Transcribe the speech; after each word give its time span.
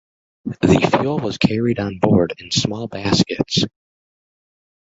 The 0.61 0.87
fuel 0.97 1.19
was 1.19 1.37
carried 1.37 1.77
on 1.79 1.99
board 1.99 2.33
in 2.39 2.49
small 2.49 2.87
baskets. 2.87 3.63